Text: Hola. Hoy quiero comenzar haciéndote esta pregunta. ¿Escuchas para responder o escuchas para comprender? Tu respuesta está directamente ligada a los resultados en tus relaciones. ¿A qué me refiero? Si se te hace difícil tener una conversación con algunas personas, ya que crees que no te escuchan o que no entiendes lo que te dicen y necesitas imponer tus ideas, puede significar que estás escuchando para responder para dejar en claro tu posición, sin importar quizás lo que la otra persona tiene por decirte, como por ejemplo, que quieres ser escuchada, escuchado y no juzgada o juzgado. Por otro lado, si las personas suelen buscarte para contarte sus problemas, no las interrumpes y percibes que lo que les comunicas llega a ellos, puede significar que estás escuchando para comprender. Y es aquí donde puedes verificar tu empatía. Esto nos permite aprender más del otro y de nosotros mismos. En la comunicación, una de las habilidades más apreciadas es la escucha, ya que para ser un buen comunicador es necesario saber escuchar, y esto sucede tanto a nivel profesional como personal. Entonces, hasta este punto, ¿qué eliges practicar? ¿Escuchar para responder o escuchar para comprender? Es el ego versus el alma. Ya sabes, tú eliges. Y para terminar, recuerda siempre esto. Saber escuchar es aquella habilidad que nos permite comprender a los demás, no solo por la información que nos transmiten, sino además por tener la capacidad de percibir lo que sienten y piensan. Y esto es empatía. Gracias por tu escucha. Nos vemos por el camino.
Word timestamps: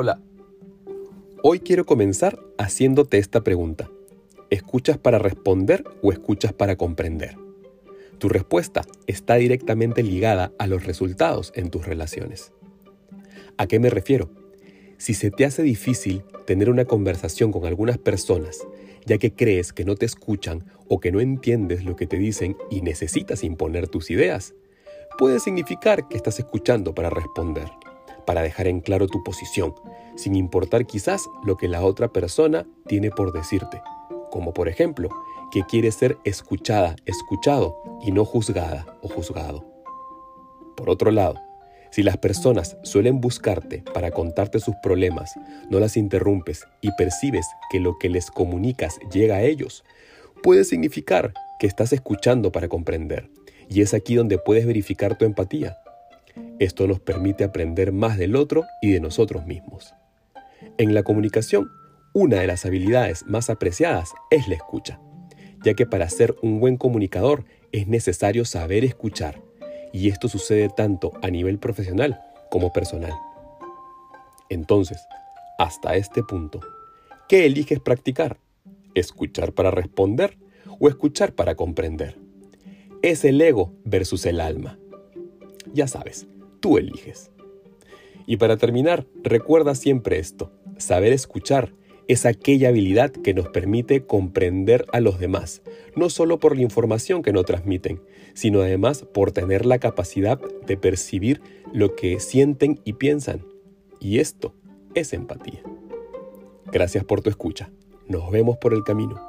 Hola. 0.00 0.20
Hoy 1.42 1.58
quiero 1.58 1.84
comenzar 1.84 2.38
haciéndote 2.56 3.18
esta 3.18 3.42
pregunta. 3.42 3.90
¿Escuchas 4.48 4.96
para 4.96 5.18
responder 5.18 5.82
o 6.04 6.12
escuchas 6.12 6.52
para 6.52 6.76
comprender? 6.76 7.34
Tu 8.18 8.28
respuesta 8.28 8.82
está 9.08 9.34
directamente 9.34 10.04
ligada 10.04 10.52
a 10.56 10.68
los 10.68 10.86
resultados 10.86 11.50
en 11.56 11.70
tus 11.70 11.84
relaciones. 11.84 12.52
¿A 13.56 13.66
qué 13.66 13.80
me 13.80 13.90
refiero? 13.90 14.30
Si 14.98 15.14
se 15.14 15.32
te 15.32 15.44
hace 15.44 15.64
difícil 15.64 16.22
tener 16.46 16.70
una 16.70 16.84
conversación 16.84 17.50
con 17.50 17.66
algunas 17.66 17.98
personas, 17.98 18.68
ya 19.04 19.18
que 19.18 19.32
crees 19.32 19.72
que 19.72 19.84
no 19.84 19.96
te 19.96 20.06
escuchan 20.06 20.62
o 20.86 21.00
que 21.00 21.10
no 21.10 21.20
entiendes 21.20 21.84
lo 21.84 21.96
que 21.96 22.06
te 22.06 22.18
dicen 22.18 22.56
y 22.70 22.82
necesitas 22.82 23.42
imponer 23.42 23.88
tus 23.88 24.12
ideas, 24.12 24.54
puede 25.18 25.40
significar 25.40 26.06
que 26.06 26.16
estás 26.16 26.38
escuchando 26.38 26.94
para 26.94 27.10
responder 27.10 27.66
para 28.28 28.42
dejar 28.42 28.68
en 28.68 28.82
claro 28.82 29.06
tu 29.06 29.24
posición, 29.24 29.74
sin 30.14 30.36
importar 30.36 30.84
quizás 30.84 31.30
lo 31.44 31.56
que 31.56 31.66
la 31.66 31.82
otra 31.82 32.08
persona 32.08 32.66
tiene 32.86 33.10
por 33.10 33.32
decirte, 33.32 33.80
como 34.30 34.52
por 34.52 34.68
ejemplo, 34.68 35.08
que 35.50 35.62
quieres 35.62 35.94
ser 35.94 36.18
escuchada, 36.24 36.94
escuchado 37.06 37.78
y 38.02 38.12
no 38.12 38.26
juzgada 38.26 38.84
o 39.00 39.08
juzgado. 39.08 39.64
Por 40.76 40.90
otro 40.90 41.10
lado, 41.10 41.40
si 41.90 42.02
las 42.02 42.18
personas 42.18 42.76
suelen 42.82 43.22
buscarte 43.22 43.82
para 43.94 44.10
contarte 44.10 44.60
sus 44.60 44.74
problemas, 44.82 45.32
no 45.70 45.80
las 45.80 45.96
interrumpes 45.96 46.66
y 46.82 46.90
percibes 46.98 47.46
que 47.70 47.80
lo 47.80 47.96
que 47.96 48.10
les 48.10 48.30
comunicas 48.30 48.98
llega 49.10 49.36
a 49.36 49.42
ellos, 49.42 49.84
puede 50.42 50.64
significar 50.64 51.32
que 51.58 51.66
estás 51.66 51.94
escuchando 51.94 52.52
para 52.52 52.68
comprender. 52.68 53.30
Y 53.70 53.80
es 53.80 53.94
aquí 53.94 54.16
donde 54.16 54.36
puedes 54.36 54.66
verificar 54.66 55.16
tu 55.16 55.24
empatía. 55.24 55.78
Esto 56.60 56.88
nos 56.88 56.98
permite 56.98 57.44
aprender 57.44 57.92
más 57.92 58.18
del 58.18 58.34
otro 58.34 58.64
y 58.82 58.90
de 58.90 59.00
nosotros 59.00 59.46
mismos. 59.46 59.94
En 60.76 60.92
la 60.92 61.04
comunicación, 61.04 61.70
una 62.14 62.40
de 62.40 62.46
las 62.48 62.66
habilidades 62.66 63.24
más 63.26 63.48
apreciadas 63.48 64.12
es 64.30 64.48
la 64.48 64.56
escucha, 64.56 65.00
ya 65.64 65.74
que 65.74 65.86
para 65.86 66.08
ser 66.08 66.34
un 66.42 66.58
buen 66.58 66.76
comunicador 66.76 67.44
es 67.70 67.86
necesario 67.86 68.44
saber 68.44 68.84
escuchar, 68.84 69.40
y 69.92 70.08
esto 70.08 70.28
sucede 70.28 70.68
tanto 70.68 71.12
a 71.22 71.30
nivel 71.30 71.58
profesional 71.58 72.20
como 72.50 72.72
personal. 72.72 73.12
Entonces, 74.48 74.98
hasta 75.58 75.94
este 75.94 76.22
punto, 76.22 76.60
¿qué 77.28 77.46
eliges 77.46 77.78
practicar? 77.78 78.38
¿Escuchar 78.94 79.52
para 79.52 79.70
responder 79.70 80.38
o 80.80 80.88
escuchar 80.88 81.34
para 81.34 81.54
comprender? 81.54 82.18
Es 83.02 83.24
el 83.24 83.40
ego 83.40 83.74
versus 83.84 84.26
el 84.26 84.40
alma. 84.40 84.78
Ya 85.72 85.86
sabes, 85.86 86.26
tú 86.60 86.78
eliges. 86.78 87.30
Y 88.26 88.36
para 88.36 88.56
terminar, 88.56 89.06
recuerda 89.22 89.74
siempre 89.74 90.18
esto. 90.18 90.52
Saber 90.76 91.12
escuchar 91.12 91.72
es 92.08 92.24
aquella 92.24 92.70
habilidad 92.70 93.10
que 93.10 93.34
nos 93.34 93.48
permite 93.48 94.06
comprender 94.06 94.86
a 94.92 95.00
los 95.00 95.18
demás, 95.18 95.62
no 95.94 96.08
solo 96.08 96.38
por 96.38 96.56
la 96.56 96.62
información 96.62 97.22
que 97.22 97.32
nos 97.32 97.44
transmiten, 97.44 98.00
sino 98.34 98.60
además 98.60 99.02
por 99.02 99.32
tener 99.32 99.66
la 99.66 99.78
capacidad 99.78 100.40
de 100.66 100.76
percibir 100.76 101.42
lo 101.72 101.94
que 101.94 102.18
sienten 102.18 102.80
y 102.84 102.94
piensan. 102.94 103.44
Y 104.00 104.20
esto 104.20 104.54
es 104.94 105.12
empatía. 105.12 105.62
Gracias 106.72 107.04
por 107.04 107.20
tu 107.20 107.30
escucha. 107.30 107.70
Nos 108.06 108.30
vemos 108.30 108.56
por 108.56 108.72
el 108.72 108.84
camino. 108.84 109.27